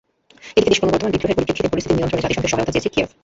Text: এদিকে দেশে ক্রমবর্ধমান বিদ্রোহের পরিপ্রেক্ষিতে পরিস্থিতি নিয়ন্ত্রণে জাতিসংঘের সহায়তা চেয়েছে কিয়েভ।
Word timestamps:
এদিকে 0.57 0.69
দেশে 0.71 0.79
ক্রমবর্ধমান 0.81 1.13
বিদ্রোহের 1.13 1.37
পরিপ্রেক্ষিতে 1.37 1.71
পরিস্থিতি 1.71 1.95
নিয়ন্ত্রণে 1.97 2.23
জাতিসংঘের 2.23 2.51
সহায়তা 2.53 2.73
চেয়েছে 2.73 2.89
কিয়েভ। 2.93 3.09